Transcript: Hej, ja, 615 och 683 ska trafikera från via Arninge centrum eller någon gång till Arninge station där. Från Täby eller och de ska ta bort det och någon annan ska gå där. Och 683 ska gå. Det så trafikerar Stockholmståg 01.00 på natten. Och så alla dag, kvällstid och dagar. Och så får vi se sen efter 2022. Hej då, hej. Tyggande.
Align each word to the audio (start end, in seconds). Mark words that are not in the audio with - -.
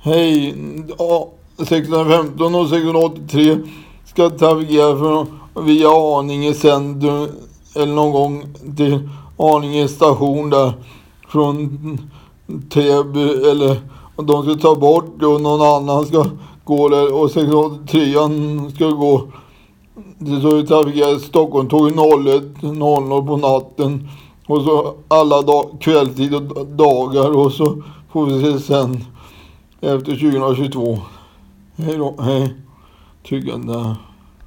Hej, 0.00 0.54
ja, 0.98 1.28
615 1.68 2.54
och 2.54 2.68
683 2.68 3.56
ska 4.04 4.30
trafikera 4.30 4.98
från 4.98 5.26
via 5.66 5.88
Arninge 5.88 6.54
centrum 6.54 7.28
eller 7.74 7.94
någon 7.94 8.12
gång 8.12 8.44
till 8.76 9.08
Arninge 9.36 9.88
station 9.88 10.50
där. 10.50 10.72
Från 11.28 11.78
Täby 12.70 13.22
eller 13.50 13.76
och 14.16 14.24
de 14.24 14.42
ska 14.42 14.54
ta 14.54 14.74
bort 14.74 15.20
det 15.20 15.26
och 15.26 15.40
någon 15.40 15.62
annan 15.62 16.06
ska 16.06 16.26
gå 16.64 16.88
där. 16.88 17.14
Och 17.14 17.30
683 17.30 18.14
ska 18.74 18.86
gå. 18.86 19.22
Det 20.18 20.40
så 20.40 20.66
trafikerar 20.66 21.18
Stockholmståg 21.18 21.90
01.00 21.90 23.26
på 23.26 23.36
natten. 23.36 24.08
Och 24.46 24.62
så 24.62 24.94
alla 25.08 25.42
dag, 25.42 25.64
kvällstid 25.80 26.34
och 26.34 26.66
dagar. 26.66 27.36
Och 27.36 27.52
så 27.52 27.82
får 28.12 28.26
vi 28.26 28.42
se 28.42 28.58
sen 28.58 29.04
efter 29.80 30.12
2022. 30.12 30.98
Hej 31.76 31.96
då, 31.96 32.16
hej. 32.20 32.54
Tyggande. 33.22 33.96